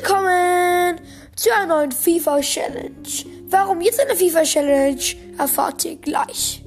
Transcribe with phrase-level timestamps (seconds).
[0.00, 1.00] Willkommen
[1.34, 3.08] zu einer neuen FIFA Challenge.
[3.48, 5.02] Warum jetzt eine FIFA Challenge,
[5.36, 6.62] erfahrt ihr gleich.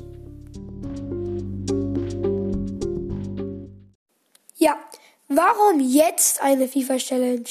[4.57, 4.77] Ja,
[5.29, 7.49] warum jetzt eine FIFA Challenge?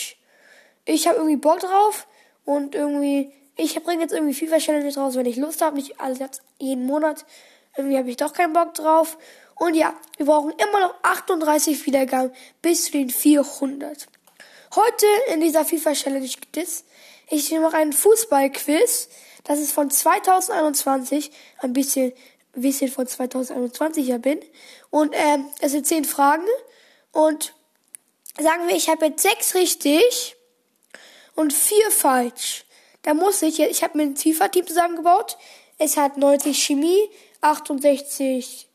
[0.85, 2.07] Ich habe irgendwie Bock drauf
[2.45, 6.19] und irgendwie, ich bringe jetzt irgendwie FIFA Challenge raus, wenn ich Lust habe, nicht alles
[6.59, 7.25] jeden Monat.
[7.75, 9.17] Irgendwie habe ich doch keinen Bock drauf.
[9.55, 14.09] Und ja, wir brauchen immer noch 38 Wiedergaben bis zu den 400.
[14.77, 16.85] Heute in dieser FIFA Challenge gibt es,
[17.29, 19.09] ich mache einen Fußballquiz.
[19.43, 22.13] Das ist von 2021, ein bisschen,
[22.55, 24.39] ein bisschen von 2021 ja bin.
[24.91, 26.47] Und ähm, es sind zehn Fragen.
[27.11, 27.53] Und
[28.39, 30.37] sagen wir, ich habe jetzt sechs richtig
[31.35, 32.65] und vier falsch.
[33.03, 35.37] Da muss ich, ich habe mir ein FIFA-Team zusammengebaut.
[35.79, 37.11] Es hat 90 Chemie,
[37.41, 38.69] 68,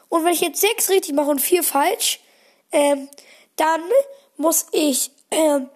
[0.07, 2.19] Und wenn ich jetzt sechs richtig mache und vier falsch,
[2.71, 3.09] ähm,
[3.57, 3.81] dann
[4.37, 5.69] muss ich ähm,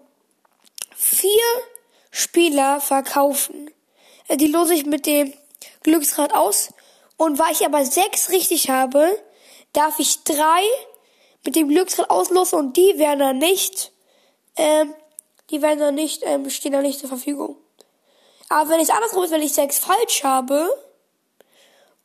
[0.95, 1.29] vier
[2.11, 3.69] Spieler verkaufen.
[4.27, 5.33] Äh, die lose ich mit dem
[5.83, 6.73] Glücksrad aus.
[7.17, 9.21] Und weil ich aber sechs richtig habe,
[9.73, 10.61] darf ich drei
[11.45, 13.91] mit dem Glücksrad auslosen und die werden dann nicht
[14.59, 14.93] ähm,
[15.49, 17.57] die werden dann nicht, ähm, stehen dann nicht zur Verfügung.
[18.49, 20.69] Aber wenn es andersrum ist, wenn ich sechs falsch habe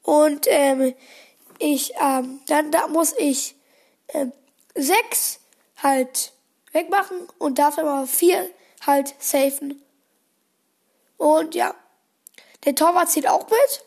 [0.02, 0.94] und ähm,
[1.58, 3.56] ich, ähm, dann da muss ich
[4.08, 4.32] ähm,
[4.74, 5.40] sechs
[5.82, 6.32] halt
[6.72, 8.48] wegmachen und dafür aber vier
[8.86, 9.82] halt safen.
[11.16, 11.74] Und ja,
[12.64, 13.84] der Torwart zählt auch mit.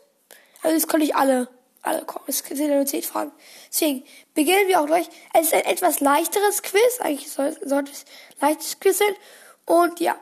[0.62, 1.48] Also das konnte ich alle,
[1.88, 3.32] alle zehn Fragen.
[3.70, 5.10] Deswegen beginnen wir auch gleich.
[5.34, 7.00] Es ist ein etwas leichteres Quiz.
[7.00, 8.06] Eigentlich soll, sollte es
[8.40, 9.16] leichtes Quiz sein.
[9.66, 10.16] Und ja,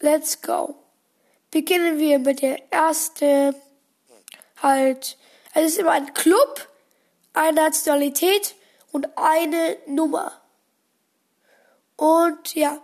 [0.00, 0.74] let's go.
[1.50, 3.54] Beginnen wir mit der ersten
[4.62, 5.16] halt.
[5.52, 6.68] Es ist immer ein Club,
[7.32, 8.54] eine Nationalität
[8.92, 10.40] und eine Nummer.
[11.96, 12.80] Und ja,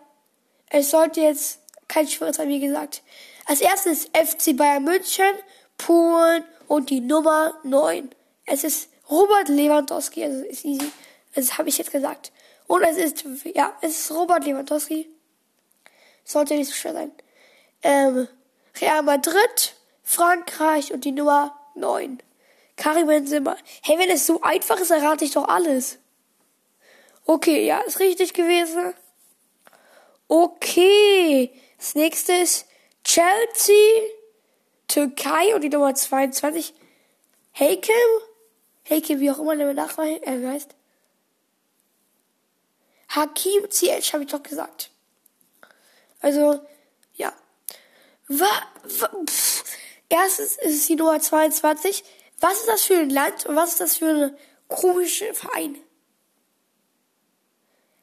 [0.68, 3.02] es sollte jetzt kein schweres sein, wie gesagt.
[3.46, 5.32] Als erstes FC Bayern München,
[5.78, 8.10] Polen und die Nummer 9.
[8.44, 10.90] Es ist Robert Lewandowski, also ist easy.
[11.34, 12.32] Das habe ich jetzt gesagt.
[12.66, 15.08] Und es ist, ja, es ist Robert Lewandowski.
[16.24, 17.12] Sollte nicht so schwer sein.
[17.82, 18.28] Ähm,
[18.80, 22.22] Real Madrid, Frankreich und die Nummer 9.
[22.76, 23.56] Karim Benzema.
[23.82, 25.98] Hey, wenn es so einfach ist, errate ich doch alles.
[27.24, 28.94] Okay, ja, ist richtig gewesen.
[30.28, 31.52] Okay.
[31.78, 32.66] Das nächste ist
[33.04, 33.74] Chelsea,
[34.88, 36.74] Türkei und die Nummer 22.
[37.58, 37.94] Heikem?
[38.88, 40.74] Heikem, wie auch immer der Nachname äh, heißt.
[43.08, 44.90] Hakim Ziyech, habe ich doch gesagt.
[46.20, 46.60] Also,
[47.14, 47.32] ja.
[48.28, 48.46] Wa,
[48.82, 49.64] wa, pff.
[50.08, 52.04] Erstens ist es die Nummer 22.
[52.40, 54.36] Was ist das für ein Land und was ist das für ein
[54.68, 55.76] komischer Verein?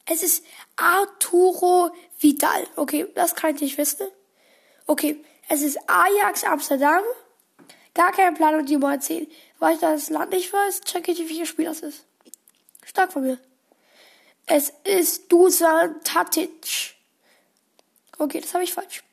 [0.05, 0.43] Es ist
[0.75, 2.67] Arturo Vidal.
[2.75, 4.07] Okay, das kann ich nicht wissen.
[4.85, 7.03] Okay, es ist Ajax Amsterdam.
[7.93, 9.27] Gar keine Planung, die Nummer 10.
[9.59, 12.05] Weil ich das Land nicht weiß, checke ich, wie viel Spiel das ist.
[12.85, 13.37] Stark von mir.
[14.45, 16.95] Es ist Dusan Tatic.
[18.17, 19.03] Okay, das habe ich falsch.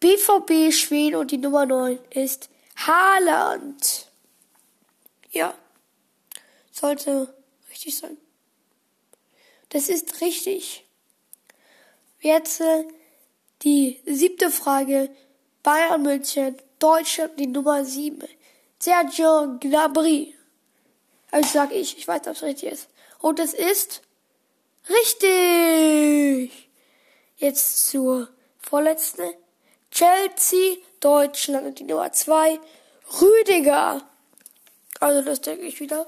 [0.00, 4.10] BVB Schweden und die Nummer 9 ist Haaland.
[5.30, 5.54] Ja.
[6.70, 7.34] Sollte
[7.70, 8.16] richtig sein.
[9.70, 10.84] Das ist richtig.
[12.20, 12.84] Jetzt äh,
[13.62, 15.10] die siebte Frage.
[15.66, 18.22] Bayern München, Deutschland, die Nummer 7.
[18.78, 20.32] Sergio Gnabry.
[21.32, 22.88] Also sag ich, ich weiß, ob es richtig ist.
[23.18, 24.00] Und es ist
[24.88, 26.70] richtig.
[27.36, 28.28] Jetzt zur
[28.60, 29.34] vorletzten.
[29.90, 32.60] Chelsea, Deutschland die Nummer 2.
[33.20, 34.08] Rüdiger.
[35.00, 36.06] Also das denke ich wieder.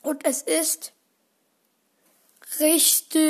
[0.00, 0.94] Und es ist
[2.60, 3.28] richtig.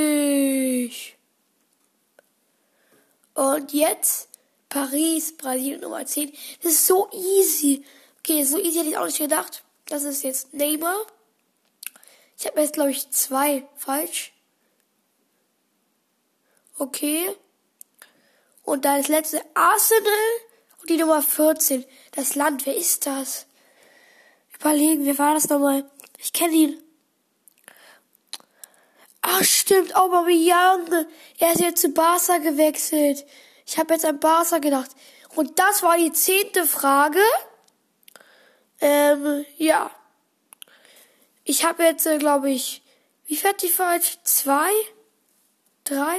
[3.34, 4.27] Und jetzt
[4.68, 6.32] Paris, Brasilien Nummer 10.
[6.62, 7.84] Das ist so easy.
[8.18, 9.64] Okay, so easy hätte ich auch nicht gedacht.
[9.86, 10.98] Das ist jetzt Neymar.
[12.38, 14.32] Ich habe jetzt, glaube ich, zwei falsch.
[16.78, 17.34] Okay.
[18.62, 20.12] Und dann das letzte Arsenal
[20.80, 21.84] und die Nummer 14.
[22.12, 23.46] Das Land, wer ist das?
[24.60, 25.90] Überlegen, wer war das nochmal?
[26.18, 26.82] Ich kenne ihn.
[29.22, 31.06] Ach stimmt, Aubameyang.
[31.38, 33.24] Er ist jetzt zu Barca gewechselt.
[33.68, 34.90] Ich habe jetzt an Barca gedacht.
[35.34, 37.20] Und das war die zehnte Frage.
[38.80, 39.90] Ähm, ja.
[41.44, 42.82] Ich habe jetzt, äh, glaube ich,
[43.26, 44.16] wie hat die falsch?
[44.22, 44.70] Zwei?
[45.84, 46.16] Drei?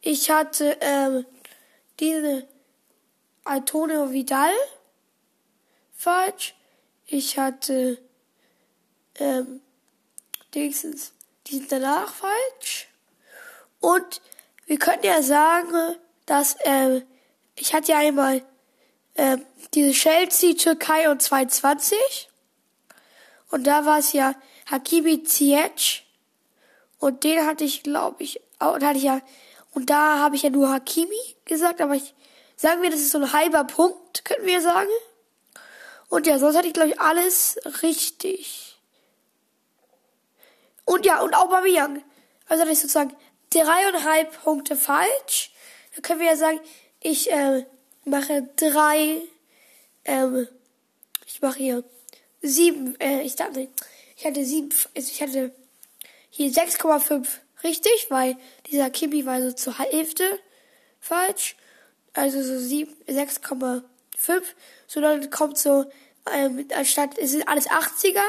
[0.00, 1.26] Ich hatte ähm,
[2.00, 2.48] diese
[3.44, 4.54] Antonio Vidal
[5.94, 6.54] falsch.
[7.04, 7.98] Ich hatte
[9.16, 9.60] ähm,
[10.54, 11.12] Dingsens,
[11.46, 12.88] die sind danach falsch.
[13.80, 14.22] Und
[14.68, 17.02] wir könnten ja sagen, dass ähm,
[17.56, 18.44] ich hatte ja einmal
[19.16, 19.44] ähm,
[19.74, 21.98] diese Chelsea, Türkei und 22.
[23.50, 24.34] Und da war es ja
[24.70, 26.06] Hakimi Ziyech.
[26.98, 29.22] Und den hatte ich, glaube ich, auch, hatte ich ja,
[29.72, 32.14] und da habe ich ja nur Hakimi gesagt, aber ich,
[32.56, 34.90] sagen wir, das ist so ein halber Punkt, könnten wir sagen.
[36.10, 38.78] Und ja, sonst hatte ich, glaube ich, alles richtig.
[40.84, 42.02] Und ja, und Aubameyang.
[42.48, 43.16] Also hatte ich sozusagen
[43.50, 45.52] dreieinhalb Punkte falsch.
[45.94, 46.60] Dann können wir ja sagen,
[47.00, 47.64] ich äh,
[48.04, 49.22] mache drei,
[50.04, 50.48] ähm,
[51.26, 51.84] ich mache hier
[52.42, 53.68] sieben, äh, ich dachte,
[54.16, 55.52] ich hatte sieben, also ich hatte
[56.30, 57.26] hier 6,5
[57.64, 58.36] richtig, weil
[58.70, 60.38] dieser Kimi war so zur Hälfte
[61.00, 61.56] falsch.
[62.14, 63.82] Also so 6,5.
[64.86, 65.84] So dann kommt so,
[66.32, 68.22] ähm, anstatt, es sind alles 80er.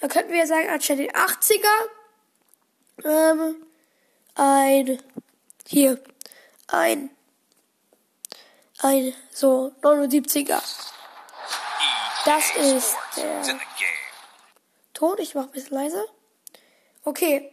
[0.00, 1.66] Dann könnten wir ja sagen, anstatt den 80er,
[3.04, 3.56] ähm,
[4.34, 5.02] ein,
[5.66, 6.02] hier,
[6.68, 7.10] ein,
[8.78, 10.62] ein, so, 79er.
[12.24, 13.58] Das ist der
[14.94, 15.16] Ton.
[15.18, 16.04] Ich mach ein bisschen leiser.
[17.04, 17.50] Okay.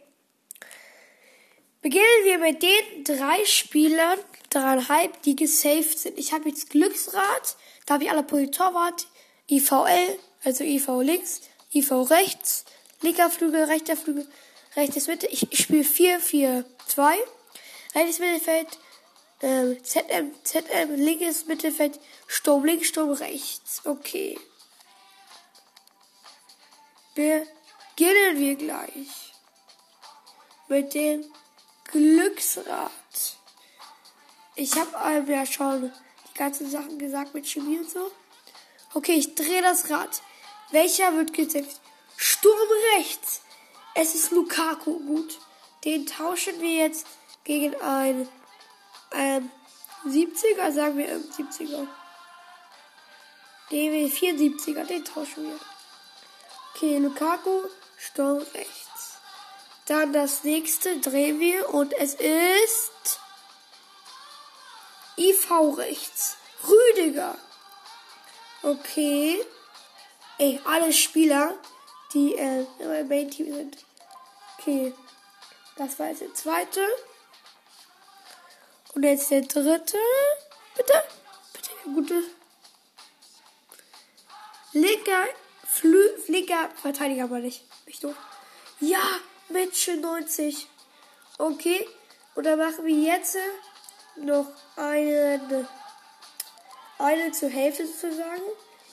[1.80, 4.18] Beginnen wir mit den drei Spielern,
[4.50, 6.18] dreieinhalb, die gesaved sind.
[6.18, 9.06] Ich habe jetzt Glücksrad, da habe ich alle Torwart,
[9.48, 11.42] IVL, also IV links,
[11.72, 12.64] IV rechts,
[13.00, 14.28] linker Flügel, rechter Flügel,
[14.76, 15.26] rechtes Mitte.
[15.26, 16.64] Ich, ich spiele 4-4-2.
[17.94, 18.78] Rechtes Mittelfeld,
[19.40, 23.82] ähm, ZM, ZM, linkes Mittelfeld, Sturm links, Sturm rechts.
[23.84, 24.38] Okay.
[27.14, 29.32] Beginnen wir gleich
[30.68, 31.24] mit dem
[31.84, 32.90] Glücksrad.
[34.54, 35.92] Ich habe ähm, ja schon
[36.28, 38.10] die ganzen Sachen gesagt mit Chemie und so.
[38.94, 40.22] Okay, ich drehe das Rad.
[40.70, 41.80] Welcher wird gesetzt?
[42.16, 43.42] Sturm rechts.
[44.00, 45.00] Es ist Lukaku.
[45.00, 45.40] Gut.
[45.84, 47.04] Den tauschen wir jetzt
[47.42, 48.28] gegen ein
[49.10, 49.50] ähm,
[50.06, 51.88] 70er, sagen wir ähm, 70er.
[53.72, 55.58] Den 74er, den tauschen wir.
[56.74, 57.62] Okay, Lukaku,
[57.96, 59.18] Sturm rechts.
[59.86, 63.20] Dann das nächste drehen wir und es ist
[65.16, 66.36] IV rechts.
[66.68, 67.36] Rüdiger.
[68.62, 69.44] Okay.
[70.38, 71.54] Ey, alle Spieler,
[72.14, 73.87] die äh, in meinem Main Team sind.
[74.68, 74.92] Okay.
[75.76, 76.86] Das war jetzt der zweite.
[78.94, 79.96] Und jetzt der dritte.
[80.76, 81.04] Bitte.
[81.54, 82.22] Bitte, gute.
[84.74, 85.24] Linker,
[85.66, 87.64] Flü linker Verteidiger mal nicht.
[87.86, 88.14] Nicht doof.
[88.80, 89.00] Ja,
[89.48, 90.68] Mitchell 90.
[91.38, 91.88] Okay.
[92.34, 93.38] Und dann machen wir jetzt
[94.16, 95.66] noch eine,
[96.98, 98.42] eine zur Hälfte sozusagen.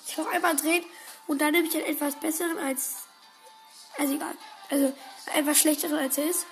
[0.07, 0.85] Ich noch einmal drehen
[1.27, 3.07] und dann nehme ich einen etwas besseren als,
[3.97, 4.37] also egal.
[4.69, 4.93] Also
[5.33, 6.45] etwas schlechteren als er ist.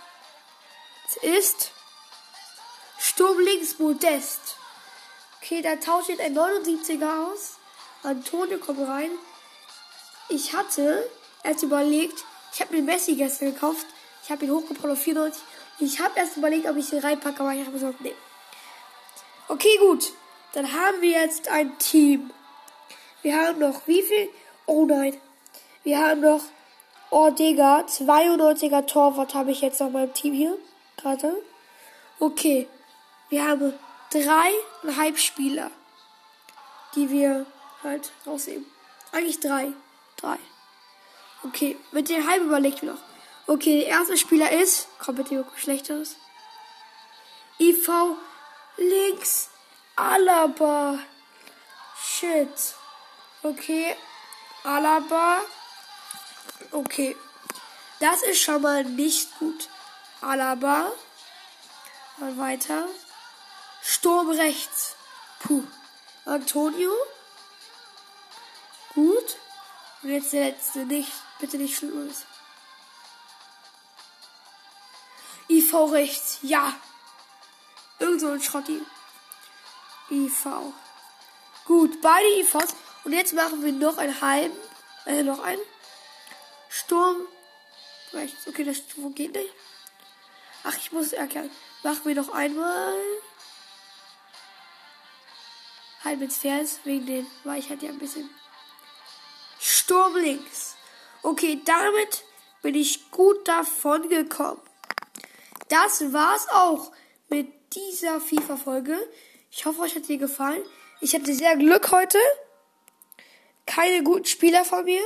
[1.08, 1.72] Es ist
[3.00, 4.58] Sturm links Modest.
[5.42, 7.58] Okay, da tausche ich ein 79er aus.
[8.04, 9.12] Antonio kommt rein.
[10.30, 11.10] Ich hatte
[11.44, 12.24] erst überlegt,
[12.54, 13.86] ich habe mir Messi gestern gekauft.
[14.24, 15.44] Ich habe ihn hochgebracht auf 94.
[15.80, 18.16] Ich habe erst überlegt, ob ich ihn reinpacke, aber ich habe gesagt, nee.
[19.48, 20.14] Okay, gut.
[20.54, 22.32] Dann haben wir jetzt ein Team.
[23.22, 24.30] Wir haben noch wie viel?
[24.66, 25.20] Oh nein.
[25.84, 26.42] Wir haben noch
[27.14, 30.58] Ordega, 92er Torwart habe ich jetzt noch meinem Team hier.
[30.98, 31.36] Gerade.
[32.20, 32.68] Okay.
[33.30, 33.74] Wir haben
[34.12, 35.72] dreieinhalb Spieler,
[36.96, 37.46] die wir
[37.84, 38.66] halt rausnehmen.
[39.12, 39.74] Eigentlich drei.
[40.18, 40.38] Drei.
[41.44, 43.02] Okay, mit den halben überlegt mir noch.
[43.48, 46.16] Okay, der erste Spieler ist, kommt mit dem schlechteres.
[47.60, 47.90] IV
[48.78, 49.50] links
[49.96, 51.00] Alaba.
[51.96, 52.76] Shit.
[53.44, 53.96] Okay,
[54.64, 55.42] Alaba.
[56.74, 57.16] Okay.
[58.00, 59.70] Das ist schon mal nicht gut.
[60.22, 60.92] Alaba.
[62.18, 62.88] Mal weiter.
[63.84, 64.96] Sturm rechts.
[65.40, 65.64] Puh.
[66.26, 66.92] Antonio.
[68.96, 69.38] Gut.
[70.02, 70.80] Und jetzt der letzte.
[70.80, 71.12] Nicht.
[71.40, 72.26] Bitte nicht Schlimmes.
[75.50, 76.40] IV rechts.
[76.42, 76.74] Ja.
[78.00, 78.82] Irgend so ein Schrotti.
[80.10, 80.48] IV.
[81.66, 82.76] Gut, beide IVs.
[83.04, 84.58] Und jetzt machen wir noch einen halben.
[85.06, 85.62] Äh, noch einen.
[86.74, 87.28] Sturm.
[88.14, 88.48] Rechts.
[88.48, 89.54] Okay, das wo geht nicht.
[90.64, 91.52] Ach, ich muss erklären.
[91.84, 92.96] Machen wir noch einmal.
[96.04, 98.28] Halb ins Vers, wegen den, weil ich hatte ja ein bisschen.
[99.60, 100.76] Sturm links.
[101.22, 102.24] Okay, damit
[102.64, 104.62] bin ich gut davon gekommen.
[105.70, 106.92] Das war's auch
[107.30, 108.98] mit dieser FIFA-Folge.
[109.52, 110.64] Ich hoffe, euch hat sie gefallen.
[111.02, 112.18] Ich hatte sehr Glück heute.
[113.68, 115.04] Keine guten Spieler von mir.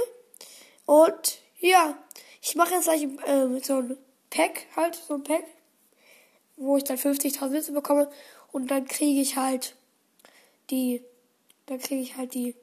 [0.85, 1.97] Und ja,
[2.41, 3.97] ich mache jetzt gleich äh, so ein
[4.29, 5.43] Pack, halt, so ein Pack,
[6.55, 8.09] wo ich dann 50.000 Witze bekomme.
[8.51, 9.75] Und dann kriege ich halt
[10.69, 11.03] die,
[11.65, 12.55] dann kriege ich halt die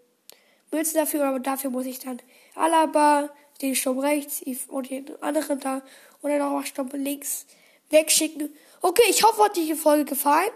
[0.71, 2.21] Münzen dafür, aber dafür muss ich dann
[2.55, 3.31] Alaba,
[3.63, 5.83] den Sturm rechts und den anderen da
[6.23, 7.47] und dann auch Sturm links
[7.91, 8.55] wegschicken.
[8.83, 10.51] Okay, ich hoffe, hat die Folge gefallen.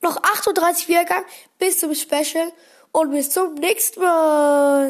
[0.00, 1.24] Noch 38 Wiedergaben
[1.58, 2.52] bis zum Special
[2.92, 4.82] und bis zum nächsten Mal.